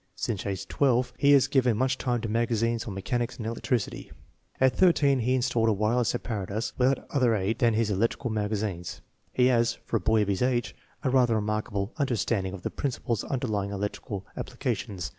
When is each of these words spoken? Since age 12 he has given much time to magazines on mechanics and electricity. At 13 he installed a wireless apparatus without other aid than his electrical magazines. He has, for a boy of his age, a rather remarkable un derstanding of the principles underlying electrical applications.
Since 0.15 0.47
age 0.47 0.67
12 0.67 1.13
he 1.19 1.33
has 1.33 1.45
given 1.45 1.77
much 1.77 1.99
time 1.99 2.21
to 2.21 2.27
magazines 2.27 2.85
on 2.85 2.95
mechanics 2.95 3.37
and 3.37 3.45
electricity. 3.45 4.11
At 4.59 4.75
13 4.75 5.19
he 5.19 5.35
installed 5.35 5.69
a 5.69 5.73
wireless 5.73 6.15
apparatus 6.15 6.73
without 6.75 7.05
other 7.11 7.35
aid 7.35 7.59
than 7.59 7.75
his 7.75 7.91
electrical 7.91 8.31
magazines. 8.31 9.01
He 9.31 9.45
has, 9.45 9.75
for 9.85 9.97
a 9.97 9.99
boy 9.99 10.23
of 10.23 10.27
his 10.27 10.41
age, 10.41 10.75
a 11.03 11.11
rather 11.11 11.35
remarkable 11.35 11.93
un 11.97 12.07
derstanding 12.07 12.55
of 12.55 12.63
the 12.63 12.71
principles 12.71 13.23
underlying 13.25 13.69
electrical 13.69 14.25
applications. 14.35 15.09